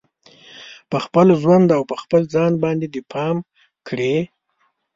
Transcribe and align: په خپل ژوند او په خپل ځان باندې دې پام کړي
په 0.89 0.97
خپل 1.05 1.27
ژوند 1.41 1.67
او 1.77 1.81
په 1.89 1.95
خپل 2.01 2.21
ځان 2.33 2.51
باندې 2.63 2.87
دې 2.93 3.01
پام 3.11 3.35
کړي 3.87 4.15